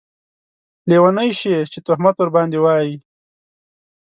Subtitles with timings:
[0.89, 2.95] لیونۍ شې چې تهمت ورباندې واېې